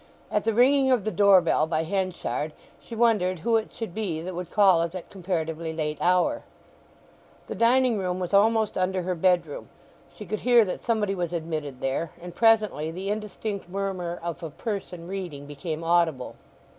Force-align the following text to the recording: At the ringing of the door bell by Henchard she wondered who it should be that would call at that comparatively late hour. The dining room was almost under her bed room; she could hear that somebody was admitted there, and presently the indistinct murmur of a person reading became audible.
At 0.31 0.45
the 0.45 0.53
ringing 0.55 0.91
of 0.91 1.03
the 1.03 1.11
door 1.11 1.41
bell 1.41 1.67
by 1.67 1.83
Henchard 1.83 2.53
she 2.79 2.95
wondered 2.95 3.41
who 3.41 3.55
it 3.57 3.71
should 3.71 3.93
be 3.93 4.19
that 4.23 4.33
would 4.33 4.49
call 4.49 4.81
at 4.81 4.93
that 4.93 5.11
comparatively 5.11 5.73
late 5.73 5.99
hour. 6.01 6.41
The 7.45 7.53
dining 7.53 7.99
room 7.99 8.19
was 8.19 8.33
almost 8.33 8.79
under 8.79 9.03
her 9.03 9.13
bed 9.13 9.45
room; 9.45 9.69
she 10.11 10.25
could 10.25 10.39
hear 10.39 10.65
that 10.65 10.83
somebody 10.83 11.13
was 11.13 11.33
admitted 11.33 11.81
there, 11.81 12.13
and 12.19 12.33
presently 12.33 12.89
the 12.89 13.11
indistinct 13.11 13.69
murmur 13.69 14.19
of 14.23 14.41
a 14.41 14.49
person 14.49 15.07
reading 15.07 15.45
became 15.45 15.83
audible. 15.83 16.33